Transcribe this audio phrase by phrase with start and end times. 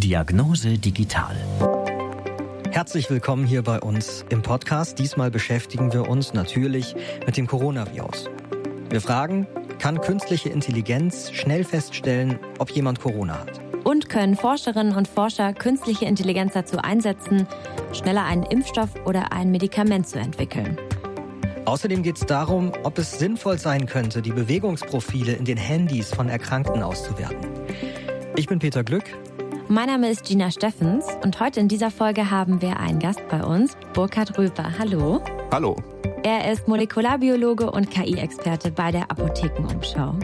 [0.00, 1.34] Diagnose Digital.
[2.70, 5.00] Herzlich willkommen hier bei uns im Podcast.
[5.00, 6.94] Diesmal beschäftigen wir uns natürlich
[7.26, 8.30] mit dem Coronavirus.
[8.90, 9.48] Wir fragen,
[9.80, 13.60] kann künstliche Intelligenz schnell feststellen, ob jemand Corona hat?
[13.82, 17.48] Und können Forscherinnen und Forscher künstliche Intelligenz dazu einsetzen,
[17.92, 20.78] schneller einen Impfstoff oder ein Medikament zu entwickeln?
[21.64, 26.28] Außerdem geht es darum, ob es sinnvoll sein könnte, die Bewegungsprofile in den Handys von
[26.28, 27.48] Erkrankten auszuwerten.
[28.36, 29.04] Ich bin Peter Glück.
[29.70, 33.44] Mein Name ist Gina Steffens und heute in dieser Folge haben wir einen Gast bei
[33.44, 34.78] uns, Burkhard Röper.
[34.78, 35.22] Hallo.
[35.52, 35.76] Hallo.
[36.22, 40.14] Er ist Molekularbiologe und KI-Experte bei der Apothekenumschau.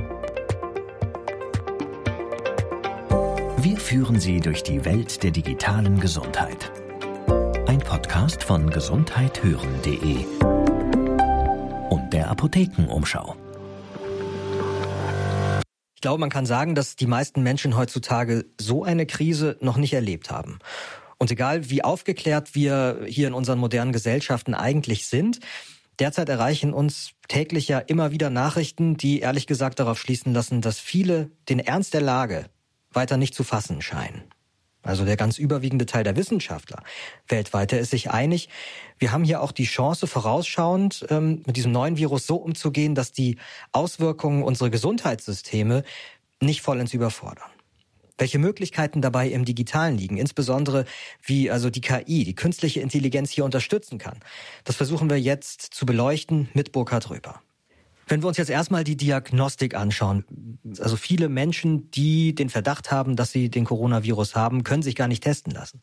[3.59, 6.73] Wir führen Sie durch die Welt der digitalen Gesundheit.
[7.67, 10.25] Ein Podcast von gesundheithören.de
[11.91, 13.37] und der Apothekenumschau.
[16.05, 19.95] Ich glaube, man kann sagen, dass die meisten Menschen heutzutage so eine Krise noch nicht
[19.95, 20.59] erlebt haben.
[21.17, 25.41] Und egal wie aufgeklärt wir hier in unseren modernen Gesellschaften eigentlich sind,
[25.99, 30.79] derzeit erreichen uns täglich ja immer wieder Nachrichten, die ehrlich gesagt darauf schließen lassen, dass
[30.79, 32.51] viele den Ernst der Lage
[32.93, 34.25] weiter nicht zu fassen scheinen
[34.85, 36.83] also der ganz überwiegende Teil der Wissenschaftler
[37.29, 38.49] weltweit, der ist sich einig,
[38.99, 43.13] wir haben hier auch die Chance, vorausschauend ähm, mit diesem neuen Virus so umzugehen, dass
[43.13, 43.39] die
[43.73, 45.83] Auswirkungen unserer Gesundheitssysteme
[46.41, 47.51] nicht vollends überfordern.
[48.17, 50.85] Welche Möglichkeiten dabei im Digitalen liegen, insbesondere
[51.23, 54.21] wie also die KI, die künstliche Intelligenz hier unterstützen kann,
[54.63, 57.43] das versuchen wir jetzt zu beleuchten mit Burkhard Röper.
[58.07, 60.25] Wenn wir uns jetzt erstmal die Diagnostik anschauen,
[60.79, 65.09] also viele Menschen, die den Verdacht haben, dass sie den Coronavirus haben, können sich gar
[65.09, 65.81] nicht testen lassen,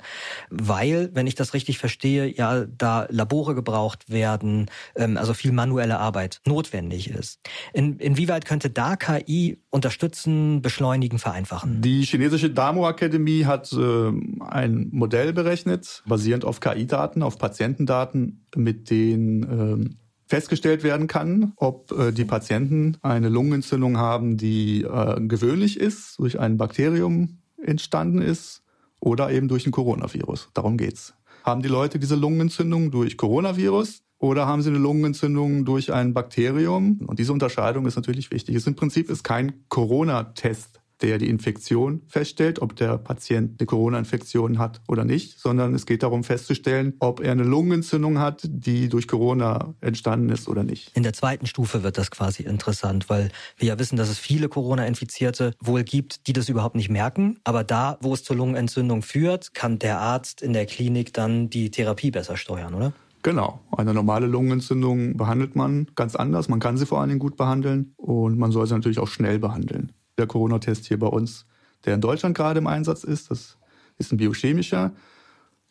[0.50, 6.00] weil, wenn ich das richtig verstehe, ja da Labore gebraucht werden, ähm, also viel manuelle
[6.00, 7.40] Arbeit notwendig ist.
[7.74, 11.82] In, inwieweit könnte da KI unterstützen, beschleunigen, vereinfachen?
[11.82, 18.90] Die chinesische Damo Akademie hat äh, ein Modell berechnet, basierend auf KI-Daten, auf Patientendaten, mit
[18.90, 20.01] denen äh,
[20.32, 26.40] festgestellt werden kann, ob äh, die Patienten eine Lungenentzündung haben, die äh, gewöhnlich ist, durch
[26.40, 28.64] ein Bakterium entstanden ist
[29.02, 30.50] oder eben durch ein Coronavirus.
[30.54, 31.14] Darum geht's.
[31.44, 37.02] Haben die Leute diese Lungenentzündung durch Coronavirus oder haben sie eine Lungenentzündung durch ein Bakterium?
[37.08, 38.56] Und diese Unterscheidung ist natürlich wichtig.
[38.56, 44.60] Es im Prinzip ist kein Corona-Test der die Infektion feststellt, ob der Patient eine Corona-Infektion
[44.60, 49.08] hat oder nicht, sondern es geht darum festzustellen, ob er eine Lungenentzündung hat, die durch
[49.08, 50.96] Corona entstanden ist oder nicht.
[50.96, 54.50] In der zweiten Stufe wird das quasi interessant, weil wir ja wissen, dass es viele
[54.50, 57.40] Corona-Infizierte wohl gibt, die das überhaupt nicht merken.
[57.44, 61.72] Aber da, wo es zur Lungenentzündung führt, kann der Arzt in der Klinik dann die
[61.72, 62.94] Therapie besser steuern, oder?
[63.24, 63.62] Genau.
[63.76, 66.50] Eine normale Lungenentzündung behandelt man ganz anders.
[66.50, 69.38] Man kann sie vor allen Dingen gut behandeln und man soll sie natürlich auch schnell
[69.38, 69.92] behandeln
[70.22, 71.46] der Corona-Test hier bei uns,
[71.86, 73.32] der in Deutschland gerade im Einsatz ist.
[73.32, 73.58] Das
[73.98, 74.92] ist ein biochemischer.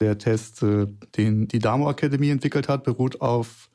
[0.01, 3.71] Der Test, äh, den die Damo-Akademie entwickelt hat, beruht auf,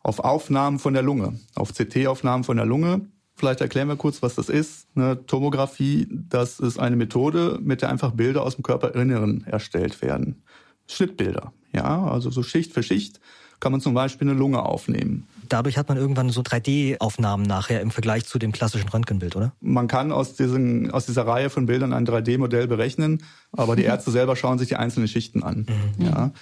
[0.00, 3.06] auf Aufnahmen von der Lunge, auf CT-Aufnahmen von der Lunge.
[3.34, 4.86] Vielleicht erklären wir kurz, was das ist.
[4.94, 10.42] Eine Tomographie, das ist eine Methode, mit der einfach Bilder aus dem Körperinneren erstellt werden.
[10.88, 13.20] Schnittbilder, ja, also so Schicht für Schicht
[13.60, 15.26] kann man zum Beispiel eine Lunge aufnehmen.
[15.48, 19.52] Dadurch hat man irgendwann so 3D-Aufnahmen nachher im Vergleich zu dem klassischen Röntgenbild, oder?
[19.60, 24.10] Man kann aus, diesen, aus dieser Reihe von Bildern ein 3D-Modell berechnen, aber die Ärzte
[24.10, 25.66] selber schauen sich die einzelnen Schichten an.
[25.98, 26.06] Mhm.
[26.06, 26.32] Ja.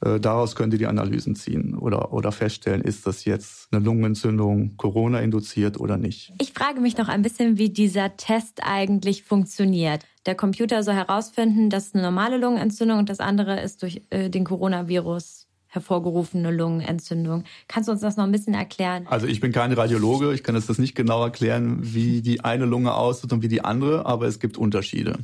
[0.00, 4.76] Äh, daraus können die die Analysen ziehen oder, oder feststellen, ist das jetzt eine Lungenentzündung
[4.76, 6.32] Corona induziert oder nicht.
[6.40, 10.04] Ich frage mich noch ein bisschen, wie dieser Test eigentlich funktioniert.
[10.26, 14.44] Der Computer soll herausfinden, dass eine normale Lungenentzündung und das andere ist durch äh, den
[14.44, 17.44] Coronavirus hervorgerufene Lungenentzündung.
[17.68, 19.06] Kannst du uns das noch ein bisschen erklären?
[19.08, 22.64] Also ich bin kein Radiologe, ich kann jetzt das nicht genau erklären, wie die eine
[22.64, 25.18] Lunge aussieht und wie die andere, aber es gibt Unterschiede.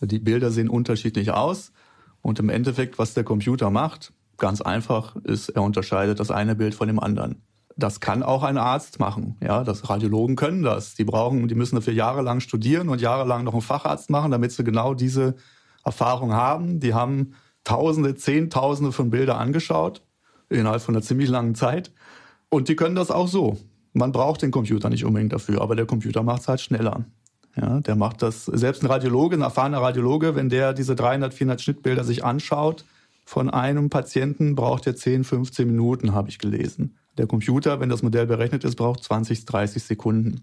[0.00, 1.72] Die Bilder sehen unterschiedlich aus
[2.22, 6.74] und im Endeffekt, was der Computer macht, ganz einfach, ist, er unterscheidet das eine Bild
[6.74, 7.42] von dem anderen.
[7.76, 9.36] Das kann auch ein Arzt machen.
[9.42, 10.94] Ja, das Radiologen können das.
[10.94, 14.64] Die brauchen, die müssen dafür jahrelang studieren und jahrelang noch einen Facharzt machen, damit sie
[14.64, 15.36] genau diese
[15.84, 16.80] Erfahrung haben.
[16.80, 20.02] Die haben Tausende, Zehntausende von Bilder angeschaut,
[20.48, 21.92] innerhalb von einer ziemlich langen Zeit.
[22.48, 23.58] Und die können das auch so.
[23.92, 27.04] Man braucht den Computer nicht unbedingt dafür, aber der Computer macht es halt schneller.
[27.56, 31.60] Ja, der macht das, selbst ein Radiologe, ein erfahrener Radiologe, wenn der diese 300, 400
[31.60, 32.84] Schnittbilder sich anschaut
[33.24, 36.96] von einem Patienten, braucht er 10, 15 Minuten, habe ich gelesen.
[37.18, 40.42] Der Computer, wenn das Modell berechnet ist, braucht 20, 30 Sekunden.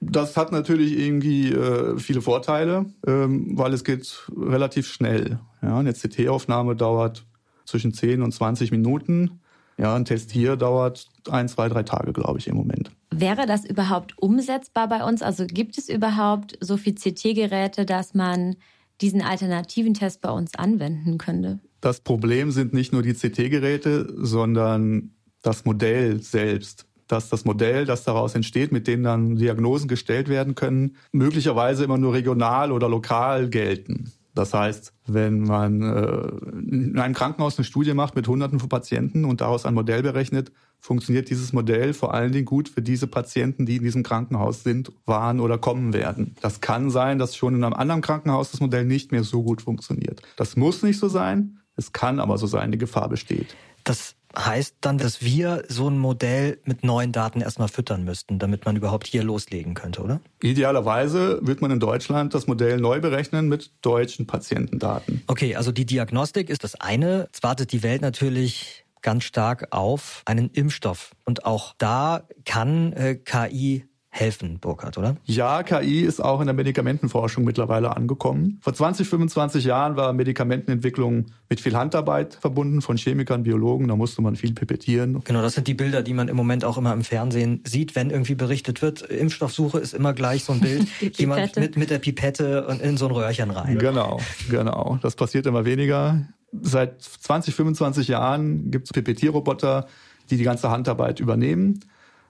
[0.00, 5.40] Das hat natürlich irgendwie äh, viele Vorteile, ähm, weil es geht relativ schnell.
[5.62, 7.26] Ja, eine CT-Aufnahme dauert
[7.64, 9.40] zwischen 10 und 20 Minuten.
[9.76, 12.90] Ja, ein Test hier dauert ein, zwei, drei Tage, glaube ich, im Moment.
[13.10, 15.22] Wäre das überhaupt umsetzbar bei uns?
[15.22, 18.56] Also gibt es überhaupt so viel CT-Geräte, dass man
[19.00, 21.60] diesen alternativen Test bei uns anwenden könnte?
[21.80, 25.12] Das Problem sind nicht nur die CT-Geräte, sondern
[25.42, 26.86] das Modell selbst.
[27.06, 31.96] Dass das Modell, das daraus entsteht, mit dem dann Diagnosen gestellt werden können, möglicherweise immer
[31.96, 34.12] nur regional oder lokal gelten.
[34.38, 36.28] Das heißt, wenn man äh,
[36.70, 40.52] in einem Krankenhaus eine Studie macht mit Hunderten von Patienten und daraus ein Modell berechnet,
[40.78, 44.92] funktioniert dieses Modell vor allen Dingen gut für diese Patienten, die in diesem Krankenhaus sind,
[45.06, 46.36] waren oder kommen werden.
[46.40, 49.60] Das kann sein, dass schon in einem anderen Krankenhaus das Modell nicht mehr so gut
[49.60, 50.22] funktioniert.
[50.36, 51.58] Das muss nicht so sein.
[51.74, 53.56] Es kann aber so sein, die Gefahr besteht.
[53.82, 58.64] Das heißt dann, dass wir so ein Modell mit neuen Daten erstmal füttern müssten, damit
[58.66, 60.20] man überhaupt hier loslegen könnte, oder?
[60.42, 65.22] Idealerweise wird man in Deutschland das Modell neu berechnen mit deutschen Patientendaten.
[65.26, 67.24] Okay, also die Diagnostik ist das eine.
[67.26, 71.14] Jetzt wartet die Welt natürlich ganz stark auf einen Impfstoff.
[71.24, 73.86] Und auch da kann äh, KI
[74.18, 75.16] helfen, Burkhard, oder?
[75.24, 78.58] Ja, KI ist auch in der Medikamentenforschung mittlerweile angekommen.
[78.62, 83.88] Vor 20, 25 Jahren war Medikamentenentwicklung mit viel Handarbeit verbunden von Chemikern, Biologen.
[83.88, 85.22] Da musste man viel pipettieren.
[85.24, 88.10] Genau, das sind die Bilder, die man im Moment auch immer im Fernsehen sieht, wenn
[88.10, 89.02] irgendwie berichtet wird.
[89.02, 90.88] Impfstoffsuche ist immer gleich so ein Bild,
[91.18, 93.78] jemand mit, mit der Pipette und in so ein Röhrchen rein.
[93.78, 94.20] Genau,
[94.50, 94.98] genau.
[95.02, 96.26] Das passiert immer weniger.
[96.52, 99.86] Seit 20, 25 Jahren gibt es Pipetierroboter,
[100.30, 101.80] die die ganze Handarbeit übernehmen.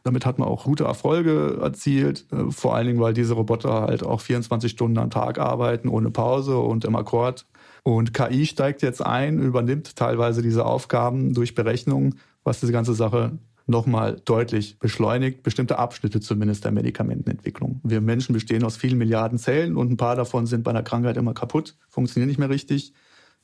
[0.05, 4.03] Damit hat man auch gute Erfolge erzielt, äh, vor allen Dingen, weil diese Roboter halt
[4.03, 7.47] auch 24 Stunden am Tag arbeiten, ohne Pause und im Akkord.
[7.83, 13.39] Und KI steigt jetzt ein, übernimmt teilweise diese Aufgaben durch Berechnungen, was diese ganze Sache
[13.67, 17.81] nochmal deutlich beschleunigt, bestimmte Abschnitte zumindest der Medikamentenentwicklung.
[17.85, 21.19] Wir Menschen bestehen aus vielen Milliarden Zellen und ein paar davon sind bei einer Krankheit
[21.19, 22.95] immer kaputt, funktionieren nicht mehr richtig.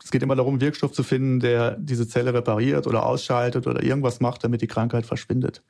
[0.03, 4.21] Es geht immer darum, Wirkstoff zu finden, der diese Zelle repariert oder ausschaltet oder irgendwas
[4.21, 5.63] macht, damit die Krankheit verschwindet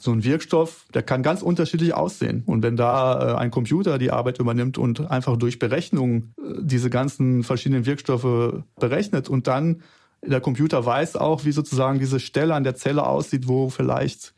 [0.00, 2.42] so ein Wirkstoff, der kann ganz unterschiedlich aussehen.
[2.46, 6.90] Und wenn da äh, ein Computer die Arbeit übernimmt und einfach durch Berechnungen äh, diese
[6.90, 9.82] ganzen verschiedenen Wirkstoffe berechnet und dann
[10.26, 14.34] der Computer weiß auch, wie sozusagen diese Stelle an der Zelle aussieht, wo vielleicht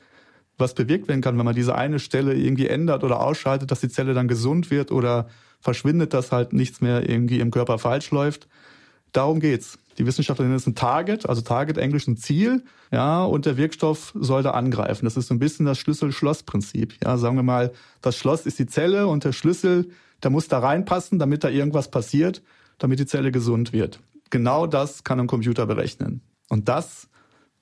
[0.58, 3.88] was bewirkt werden kann, wenn man diese eine Stelle irgendwie ändert oder ausschaltet, dass die
[3.88, 5.28] Zelle dann gesund wird oder
[5.60, 8.48] verschwindet, dass halt nichts mehr irgendwie im Körper falsch läuft.
[9.12, 9.78] Darum geht's.
[9.98, 12.62] Die Wissenschaftler nennen es ein Target, also Target englisch ein Ziel,
[12.92, 15.04] ja, und der Wirkstoff soll da angreifen.
[15.04, 16.94] Das ist so ein bisschen das Schlüssel-Schloss-Prinzip.
[17.02, 17.72] Ja, sagen wir mal,
[18.02, 19.88] das Schloss ist die Zelle und der Schlüssel,
[20.22, 22.42] der muss da reinpassen, damit da irgendwas passiert,
[22.78, 24.00] damit die Zelle gesund wird.
[24.30, 26.20] Genau das kann ein Computer berechnen.
[26.48, 27.08] Und das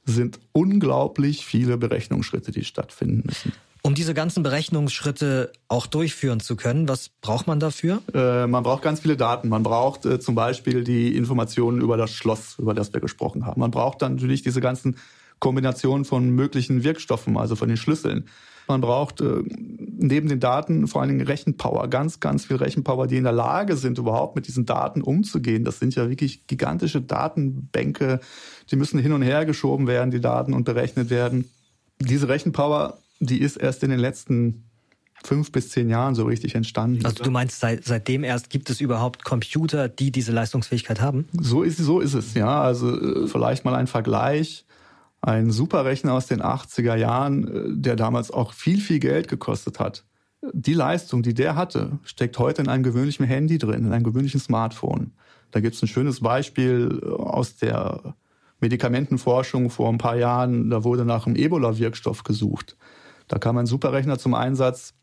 [0.04, 3.52] sind unglaublich viele Berechnungsschritte, die stattfinden müssen.
[3.86, 8.00] Um diese ganzen Berechnungsschritte auch durchführen zu können, was braucht man dafür?
[8.14, 9.50] Äh, man braucht ganz viele Daten.
[9.50, 13.60] Man braucht äh, zum Beispiel die Informationen über das Schloss, über das wir gesprochen haben.
[13.60, 14.96] Man braucht dann natürlich diese ganzen
[15.38, 18.24] Kombinationen von möglichen Wirkstoffen, also von den Schlüsseln.
[18.66, 23.18] Man braucht äh, neben den Daten vor allen Dingen Rechenpower, ganz, ganz viel Rechenpower, die
[23.18, 25.62] in der Lage sind, überhaupt mit diesen Daten umzugehen.
[25.62, 28.20] Das sind ja wirklich gigantische Datenbänke,
[28.70, 31.50] die müssen hin und her geschoben werden, die Daten und berechnet werden.
[32.00, 34.64] Diese Rechenpower die ist erst in den letzten
[35.24, 37.04] fünf bis zehn Jahren so richtig entstanden.
[37.04, 41.26] Also du meinst, seit, seitdem erst gibt es überhaupt Computer, die diese Leistungsfähigkeit haben?
[41.32, 42.60] So ist, so ist es, ja.
[42.60, 44.66] Also äh, vielleicht mal ein Vergleich.
[45.22, 50.04] Ein Superrechner aus den 80er Jahren, äh, der damals auch viel, viel Geld gekostet hat.
[50.52, 54.40] Die Leistung, die der hatte, steckt heute in einem gewöhnlichen Handy drin, in einem gewöhnlichen
[54.40, 55.12] Smartphone.
[55.50, 58.14] Da gibt es ein schönes Beispiel äh, aus der
[58.60, 60.68] Medikamentenforschung vor ein paar Jahren.
[60.68, 62.76] Da wurde nach einem Ebola-Wirkstoff gesucht.
[63.28, 64.94] Da kam ein Superrechner zum Einsatz,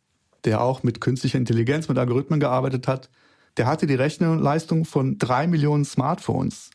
[0.44, 3.10] der auch mit künstlicher Intelligenz, mit Algorithmen gearbeitet hat.
[3.58, 6.72] Der hatte die Rechenleistung von drei Millionen Smartphones.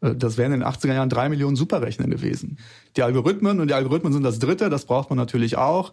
[0.00, 2.58] Äh, das wären in den 80er Jahren drei Millionen Superrechner gewesen.
[2.96, 5.92] Die Algorithmen und die Algorithmen sind das Dritte, das braucht man natürlich auch.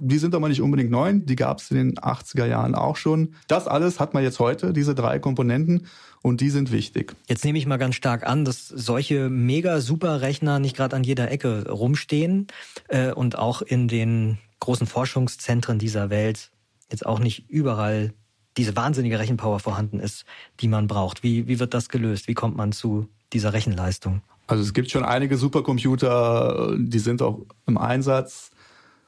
[0.00, 3.34] Die sind aber nicht unbedingt neu, die gab es in den 80er Jahren auch schon.
[3.48, 5.86] Das alles hat man jetzt heute, diese drei Komponenten,
[6.22, 7.14] und die sind wichtig.
[7.28, 11.70] Jetzt nehme ich mal ganz stark an, dass solche mega-Superrechner nicht gerade an jeder Ecke
[11.70, 12.48] rumstehen
[12.88, 16.50] äh, und auch in den großen Forschungszentren dieser Welt
[16.90, 18.12] jetzt auch nicht überall
[18.56, 20.24] diese wahnsinnige Rechenpower vorhanden ist,
[20.60, 21.22] die man braucht.
[21.22, 22.26] Wie, wie wird das gelöst?
[22.26, 24.22] Wie kommt man zu dieser Rechenleistung?
[24.48, 28.50] Also es gibt schon einige Supercomputer, die sind auch im Einsatz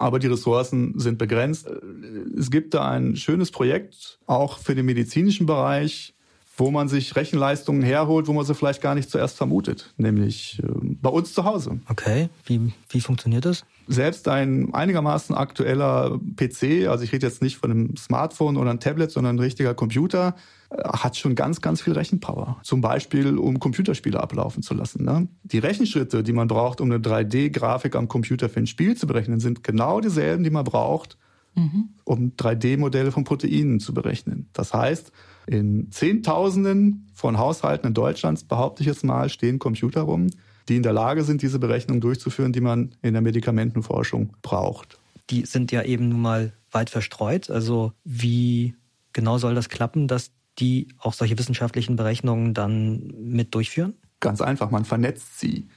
[0.01, 1.69] aber die Ressourcen sind begrenzt.
[2.37, 6.15] Es gibt da ein schönes Projekt, auch für den medizinischen Bereich,
[6.57, 10.69] wo man sich Rechenleistungen herholt, wo man sie vielleicht gar nicht zuerst vermutet, nämlich äh,
[11.01, 11.81] bei uns zu Hause.
[11.89, 13.65] Okay, wie, wie funktioniert das?
[13.89, 18.81] Selbst ein einigermaßen aktueller PC, also ich rede jetzt nicht von einem Smartphone oder einem
[18.81, 20.35] Tablet, sondern ein richtiger Computer,
[20.71, 22.59] hat schon ganz, ganz viel Rechenpower.
[22.63, 25.05] Zum Beispiel, um Computerspiele ablaufen zu lassen.
[25.05, 25.29] Ne?
[25.43, 29.41] Die Rechenschritte, die man braucht, um eine 3D-Grafik am Computer für ein Spiel zu berechnen,
[29.41, 31.19] sind genau dieselben, die man braucht,
[31.57, 31.91] mhm.
[32.05, 34.49] um 3D-Modelle von Proteinen zu berechnen.
[34.53, 35.13] Das heißt,
[35.47, 40.29] In Zehntausenden von Haushalten in Deutschland, behaupte ich jetzt mal, stehen Computer rum,
[40.69, 45.01] die in der Lage sind, diese Berechnungen durchzuführen, die man in der Medikamentenforschung braucht.
[45.31, 47.51] Die sind ja eben nun mal weit verstreut.
[47.51, 48.77] Also wie
[49.13, 53.95] genau soll das klappen, dass die auch solche wissenschaftlichen Berechnungen dann mit durchführen?
[54.21, 55.69] Ganz einfach, man vernetzt sie.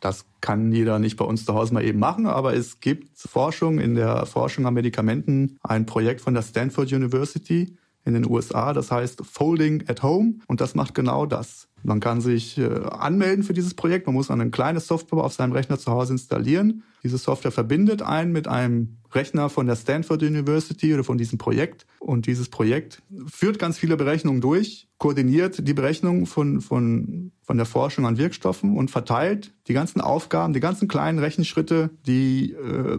[0.00, 3.78] Das kann jeder nicht bei uns zu Hause mal eben machen, aber es gibt Forschung
[3.78, 8.90] in der Forschung an Medikamenten, ein Projekt von der Stanford University in den USA, das
[8.90, 11.68] heißt Folding at Home und das macht genau das.
[11.86, 14.06] Man kann sich äh, anmelden für dieses Projekt.
[14.06, 16.82] Man muss eine kleine Software auf seinem Rechner zu Hause installieren.
[17.04, 21.86] Diese Software verbindet einen mit einem Rechner von der Stanford University oder von diesem Projekt.
[22.00, 27.66] Und dieses Projekt führt ganz viele Berechnungen durch, koordiniert die Berechnungen von, von, von der
[27.66, 32.98] Forschung an Wirkstoffen und verteilt die ganzen Aufgaben, die ganzen kleinen Rechenschritte, die äh,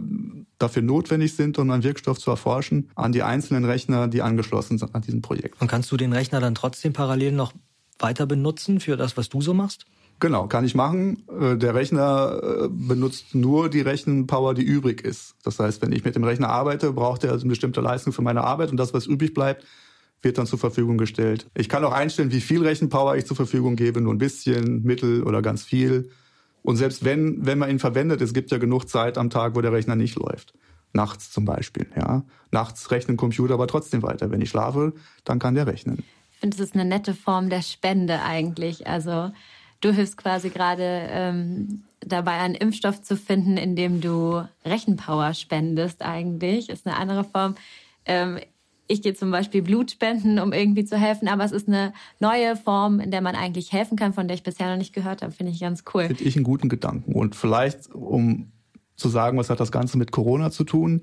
[0.58, 4.94] dafür notwendig sind, um einen Wirkstoff zu erforschen, an die einzelnen Rechner, die angeschlossen sind
[4.94, 5.60] an diesem Projekt.
[5.60, 7.52] Und kannst du den Rechner dann trotzdem parallel noch
[7.98, 9.86] weiter benutzen für das, was du so machst?
[10.20, 11.22] Genau, kann ich machen.
[11.40, 15.36] Äh, der Rechner äh, benutzt nur die Rechenpower, die übrig ist.
[15.44, 18.22] Das heißt, wenn ich mit dem Rechner arbeite, braucht er also eine bestimmte Leistung für
[18.22, 19.64] meine Arbeit und das, was übrig bleibt,
[20.20, 21.46] wird dann zur Verfügung gestellt.
[21.54, 25.22] Ich kann auch einstellen, wie viel Rechenpower ich zur Verfügung gebe, nur ein bisschen, mittel
[25.22, 26.10] oder ganz viel.
[26.62, 29.60] Und selbst wenn, wenn man ihn verwendet, es gibt ja genug Zeit am Tag, wo
[29.60, 30.54] der Rechner nicht läuft.
[30.92, 32.24] Nachts zum Beispiel, ja.
[32.50, 34.30] Nachts rechnen Computer aber trotzdem weiter.
[34.30, 36.02] Wenn ich schlafe, dann kann der rechnen.
[36.40, 38.86] Finde, es ist eine nette Form der Spende eigentlich.
[38.86, 39.30] Also
[39.80, 46.68] du hilfst quasi gerade ähm, dabei, einen Impfstoff zu finden, indem du Rechenpower spendest eigentlich.
[46.68, 47.56] Ist eine andere Form.
[48.04, 48.38] Ähm,
[48.86, 52.56] ich gehe zum Beispiel Blut spenden, um irgendwie zu helfen, aber es ist eine neue
[52.56, 55.32] Form, in der man eigentlich helfen kann, von der ich bisher noch nicht gehört habe.
[55.32, 56.06] Finde ich ganz cool.
[56.06, 57.12] Finde ich einen guten Gedanken.
[57.12, 58.50] Und vielleicht, um
[58.96, 61.02] zu sagen, was hat das Ganze mit Corona zu tun,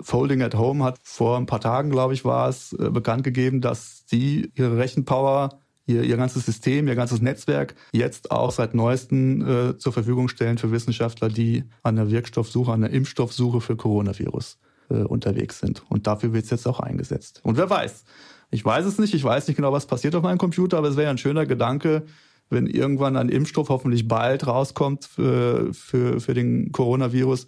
[0.00, 3.60] Folding at Home hat vor ein paar Tagen, glaube ich, war es, äh, bekannt gegeben,
[3.60, 9.46] dass sie ihre Rechenpower, ihr, ihr ganzes System, ihr ganzes Netzwerk jetzt auch seit neuestem
[9.46, 14.58] äh, zur Verfügung stellen für Wissenschaftler, die an der Wirkstoffsuche, an der Impfstoffsuche für Coronavirus
[14.90, 15.82] äh, unterwegs sind.
[15.88, 17.40] Und dafür wird es jetzt auch eingesetzt.
[17.42, 18.04] Und wer weiß,
[18.50, 20.96] ich weiß es nicht, ich weiß nicht genau, was passiert auf meinem Computer, aber es
[20.96, 22.04] wäre ein schöner Gedanke,
[22.50, 27.46] wenn irgendwann ein Impfstoff hoffentlich bald rauskommt für, für, für den Coronavirus,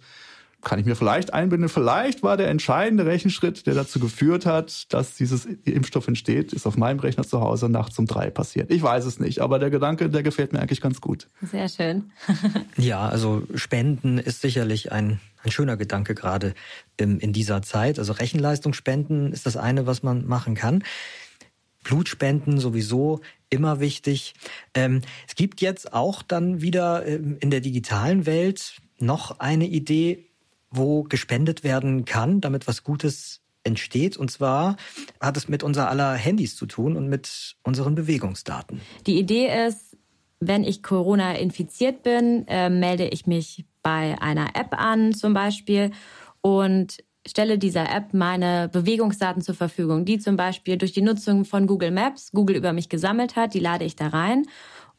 [0.65, 5.15] kann ich mir vielleicht einbinden, vielleicht war der entscheidende Rechenschritt, der dazu geführt hat, dass
[5.15, 8.71] dieses Impfstoff entsteht, ist auf meinem Rechner zu Hause nachts um drei passiert.
[8.71, 11.27] Ich weiß es nicht, aber der Gedanke, der gefällt mir eigentlich ganz gut.
[11.41, 12.11] Sehr schön.
[12.77, 16.55] ja, also Spenden ist sicherlich ein, ein schöner Gedanke gerade
[16.97, 17.99] in, in dieser Zeit.
[17.99, 20.83] Also Rechenleistung spenden ist das eine, was man machen kann.
[21.83, 24.33] Blutspenden sowieso immer wichtig.
[24.73, 30.25] Ähm, es gibt jetzt auch dann wieder ähm, in der digitalen Welt noch eine Idee,
[30.75, 34.15] wo gespendet werden kann, damit was Gutes entsteht.
[34.17, 34.77] Und zwar
[35.19, 38.81] hat es mit unser aller Handys zu tun und mit unseren Bewegungsdaten.
[39.07, 39.97] Die Idee ist,
[40.39, 45.91] wenn ich Corona infiziert bin, äh, melde ich mich bei einer App an zum Beispiel
[46.41, 51.65] und stelle dieser App meine Bewegungsdaten zur Verfügung, die zum Beispiel durch die Nutzung von
[51.65, 54.45] Google Maps Google über mich gesammelt hat, die lade ich da rein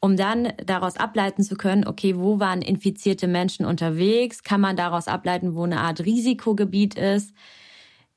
[0.06, 4.44] um dann daraus ableiten zu können, okay, wo waren infizierte Menschen unterwegs?
[4.44, 7.34] Kann man daraus ableiten, wo eine Art Risikogebiet ist?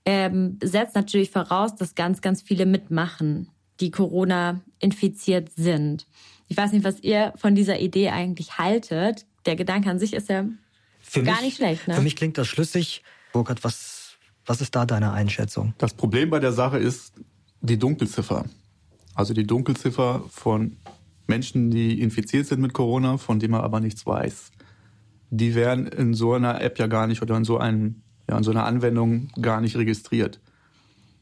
[0.06, 6.06] Ähm, setzt natürlich voraus, dass ganz, ganz viele mitmachen, die Corona infiziert sind.
[6.48, 9.26] Ich weiß nicht, was ihr von dieser Idee eigentlich haltet.
[9.48, 10.46] Der Gedanke an sich ist ja
[11.00, 11.88] für gar mich, nicht schlecht.
[11.88, 11.96] Ne?
[11.96, 13.02] Für mich klingt das schlüssig.
[13.34, 14.12] Burkhard, was,
[14.46, 15.74] was ist da deine Einschätzung?
[15.80, 17.14] Das Problem bei der Sache ist
[17.62, 18.46] die Dunkelziffer.
[19.16, 20.78] Also die Dunkelziffer von
[21.30, 24.52] Menschen, die infiziert sind mit Corona, von denen man aber nichts weiß.
[25.30, 28.44] Die werden in so einer App ja gar nicht oder in so einem, ja, in
[28.44, 30.42] so einer Anwendung gar nicht registriert.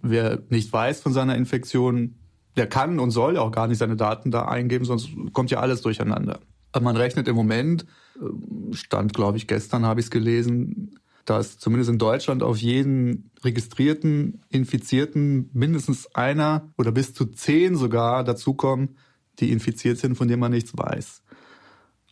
[0.01, 2.15] Wer nicht weiß von seiner Infektion,
[2.55, 5.81] der kann und soll auch gar nicht seine Daten da eingeben, sonst kommt ja alles
[5.81, 6.39] durcheinander.
[6.71, 7.85] Aber man rechnet im Moment,
[8.15, 13.31] äh, stand glaube ich gestern, habe ich es gelesen, dass zumindest in Deutschland auf jeden
[13.43, 18.95] registrierten Infizierten mindestens einer oder bis zu zehn sogar dazukommen,
[19.39, 21.22] die infiziert sind, von denen man nichts weiß.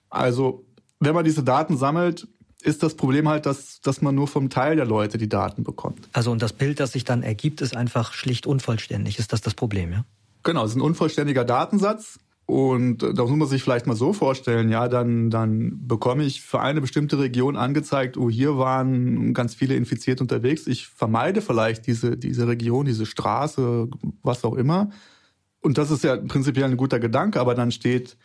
[0.10, 0.66] Also,
[1.00, 2.28] wenn man diese Daten sammelt,
[2.62, 6.10] ist das Problem halt, dass, dass man nur vom Teil der Leute die Daten bekommt.
[6.14, 9.20] Also und das Bild, das sich dann ergibt, ist einfach schlicht unvollständig.
[9.20, 10.06] Ist das das Problem, ja?
[10.44, 12.20] Genau, es ist ein unvollständiger Datensatz.
[12.48, 16.60] Und da muss man sich vielleicht mal so vorstellen, ja, dann, dann bekomme ich für
[16.60, 20.68] eine bestimmte Region angezeigt, oh, hier waren ganz viele infiziert unterwegs.
[20.68, 23.88] Ich vermeide vielleicht diese, diese Region, diese Straße,
[24.22, 24.92] was auch immer
[25.66, 28.18] und das ist ja prinzipiell ein guter Gedanke, aber dann steht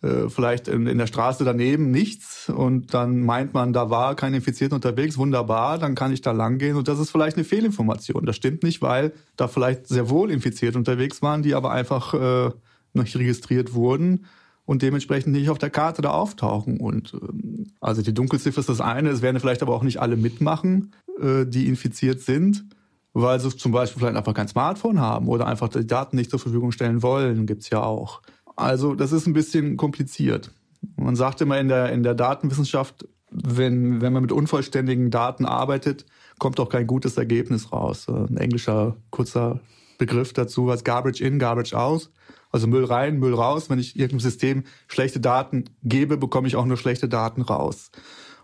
[0.00, 4.32] äh, vielleicht in, in der Straße daneben nichts und dann meint man, da war kein
[4.32, 8.24] Infizierter unterwegs, wunderbar, dann kann ich da lang gehen und das ist vielleicht eine Fehlinformation.
[8.24, 12.50] Das stimmt nicht, weil da vielleicht sehr wohl Infizierte unterwegs waren, die aber einfach äh,
[12.92, 14.26] nicht registriert wurden
[14.64, 16.78] und dementsprechend nicht auf der Karte da auftauchen.
[16.78, 20.16] Und ähm, also die Dunkelziffer ist das eine, es werden vielleicht aber auch nicht alle
[20.16, 22.66] mitmachen, äh, die infiziert sind,
[23.14, 26.40] weil sie zum Beispiel vielleicht einfach kein Smartphone haben oder einfach die Daten nicht zur
[26.40, 28.20] Verfügung stellen wollen, gibt's ja auch.
[28.56, 30.50] Also das ist ein bisschen kompliziert.
[30.96, 36.04] Man sagt immer in der, in der Datenwissenschaft, wenn, wenn man mit unvollständigen Daten arbeitet,
[36.38, 38.08] kommt auch kein gutes Ergebnis raus.
[38.08, 39.60] Ein englischer kurzer
[39.98, 42.10] Begriff dazu als Garbage in, Garbage aus.
[42.50, 43.70] Also Müll rein, Müll raus.
[43.70, 47.90] Wenn ich irgendeinem System schlechte Daten gebe, bekomme ich auch nur schlechte Daten raus.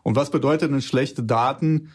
[0.02, 1.90] Und was bedeutet denn schlechte Daten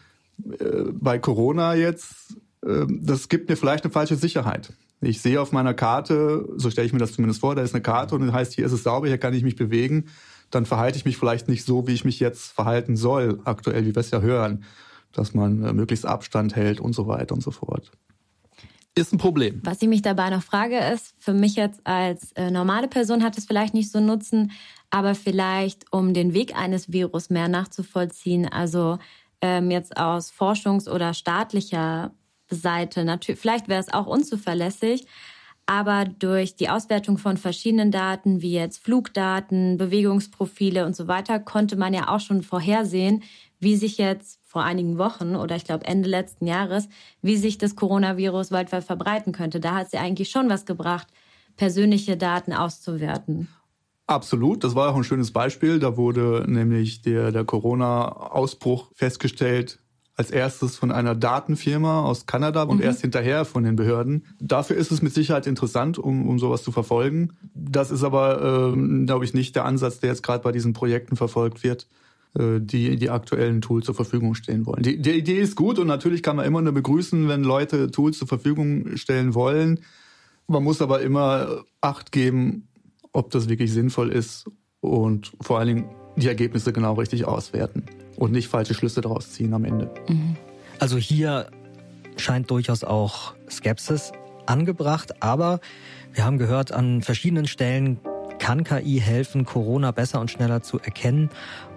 [0.58, 2.36] äh, bei Corona jetzt?
[2.66, 4.72] Äh, das gibt mir vielleicht eine falsche Sicherheit.
[5.00, 7.82] Ich sehe auf meiner Karte, so stelle ich mir das zumindest vor, da ist eine
[7.82, 10.06] Karte und das heißt, hier ist es sauber, hier kann ich mich bewegen.
[10.50, 13.94] Dann verhalte ich mich vielleicht nicht so, wie ich mich jetzt verhalten soll, aktuell, wie
[13.94, 14.64] wir es ja hören,
[15.12, 17.90] dass man äh, möglichst Abstand hält und so weiter und so fort.
[18.94, 19.60] Ist ein Problem.
[19.64, 23.36] Was ich mich dabei noch frage, ist, für mich jetzt als äh, normale Person hat
[23.36, 24.52] es vielleicht nicht so Nutzen,
[24.88, 28.98] aber vielleicht, um den Weg eines Virus mehr nachzuvollziehen, also
[29.42, 32.12] ähm, jetzt aus Forschungs- oder staatlicher
[32.50, 33.04] Seite.
[33.04, 35.06] Natürlich, vielleicht wäre es auch unzuverlässig,
[35.66, 41.76] aber durch die Auswertung von verschiedenen Daten, wie jetzt Flugdaten, Bewegungsprofile und so weiter, konnte
[41.76, 43.24] man ja auch schon vorhersehen,
[43.58, 46.88] wie sich jetzt vor einigen Wochen oder ich glaube Ende letzten Jahres,
[47.20, 49.58] wie sich das Coronavirus weltweit verbreiten könnte.
[49.58, 51.08] Da hat es ja eigentlich schon was gebracht,
[51.56, 53.48] persönliche Daten auszuwerten.
[54.06, 55.80] Absolut, das war auch ein schönes Beispiel.
[55.80, 59.80] Da wurde nämlich der, der Corona-Ausbruch festgestellt
[60.16, 62.84] als erstes von einer Datenfirma aus Kanada und mhm.
[62.84, 64.24] erst hinterher von den Behörden.
[64.40, 67.34] Dafür ist es mit Sicherheit interessant, um, um sowas zu verfolgen.
[67.54, 71.16] Das ist aber, ähm, glaube ich, nicht der Ansatz, der jetzt gerade bei diesen Projekten
[71.16, 71.86] verfolgt wird,
[72.34, 74.82] äh, die die aktuellen Tools zur Verfügung stellen wollen.
[74.82, 78.16] Die, die Idee ist gut und natürlich kann man immer nur begrüßen, wenn Leute Tools
[78.16, 79.80] zur Verfügung stellen wollen.
[80.48, 82.68] Man muss aber immer Acht geben,
[83.12, 84.46] ob das wirklich sinnvoll ist
[84.80, 87.84] und vor allen Dingen die Ergebnisse genau richtig auswerten
[88.16, 89.90] und nicht falsche Schlüsse daraus ziehen am Ende.
[90.08, 90.36] Mhm.
[90.78, 91.46] Also hier
[92.16, 94.12] scheint durchaus auch Skepsis
[94.46, 95.60] angebracht, aber
[96.12, 97.98] wir haben gehört, an verschiedenen Stellen
[98.38, 101.30] kann KI helfen, Corona besser und schneller zu erkennen.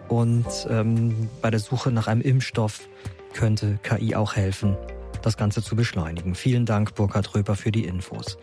[0.08, 2.88] Und ähm, bei der Suche nach einem Impfstoff
[3.34, 4.76] könnte KI auch helfen,
[5.22, 6.36] das Ganze zu beschleunigen.
[6.36, 8.38] Vielen Dank, Burkhard Röper, für die Infos.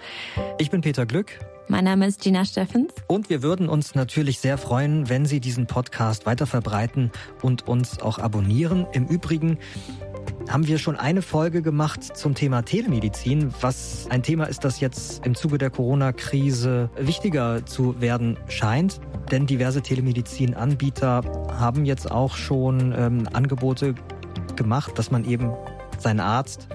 [0.58, 1.38] Ich bin Peter Glück.
[1.68, 2.92] Mein Name ist Gina Steffens.
[3.08, 7.10] Und wir würden uns natürlich sehr freuen, wenn Sie diesen Podcast weiter verbreiten
[7.42, 8.86] und uns auch abonnieren.
[8.92, 9.58] Im Übrigen
[10.48, 15.26] haben wir schon eine Folge gemacht zum Thema Telemedizin, was ein Thema ist, das jetzt
[15.26, 19.00] im Zuge der Corona-Krise wichtiger zu werden scheint.
[19.32, 21.22] Denn diverse Telemedizin-Anbieter
[21.58, 23.96] haben jetzt auch schon ähm, Angebote
[24.54, 25.50] gemacht, dass man eben
[25.98, 26.68] seinen Arzt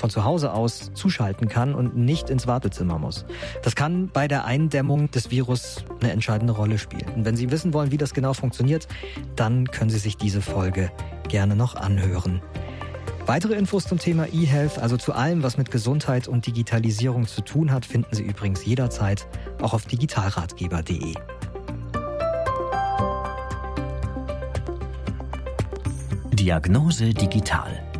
[0.00, 3.26] von zu Hause aus zuschalten kann und nicht ins Wartezimmer muss.
[3.62, 7.08] Das kann bei der Eindämmung des Virus eine entscheidende Rolle spielen.
[7.14, 8.88] Und wenn Sie wissen wollen, wie das genau funktioniert,
[9.36, 10.90] dann können Sie sich diese Folge
[11.28, 12.40] gerne noch anhören.
[13.26, 17.70] Weitere Infos zum Thema eHealth, also zu allem, was mit Gesundheit und Digitalisierung zu tun
[17.70, 19.28] hat, finden Sie übrigens jederzeit
[19.60, 21.14] auch auf digitalratgeber.de.
[26.32, 27.89] Diagnose Digital